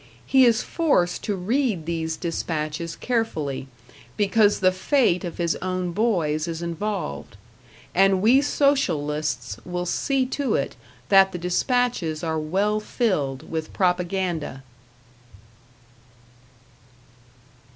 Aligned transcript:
He 0.25 0.45
is 0.45 0.63
forced 0.63 1.23
to 1.25 1.35
read 1.35 1.85
these 1.85 2.17
despatches 2.17 2.95
carefully, 2.95 3.67
because 4.17 4.59
the 4.59 4.71
fate 4.71 5.23
of 5.23 5.37
his 5.37 5.55
own 5.57 5.91
boys 5.91 6.47
is 6.47 6.63
involved; 6.63 7.37
and 7.93 8.19
we 8.19 8.41
Socialists 8.41 9.59
will 9.63 9.85
see 9.85 10.25
to 10.25 10.55
it 10.55 10.75
that 11.09 11.33
the 11.33 11.37
despatches 11.37 12.23
are 12.23 12.39
well 12.39 12.79
filled 12.79 13.47
with 13.51 13.73
propaganda! 13.73 14.63